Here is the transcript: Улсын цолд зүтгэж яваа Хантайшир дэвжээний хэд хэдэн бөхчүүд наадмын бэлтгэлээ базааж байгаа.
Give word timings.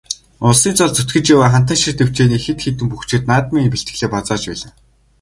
Улсын 0.47 0.73
цолд 0.77 0.95
зүтгэж 0.97 1.25
яваа 1.35 1.49
Хантайшир 1.53 1.93
дэвжээний 1.97 2.41
хэд 2.45 2.59
хэдэн 2.61 2.87
бөхчүүд 2.89 3.23
наадмын 3.31 3.71
бэлтгэлээ 3.71 4.09
базааж 4.13 4.43
байгаа. 4.49 4.69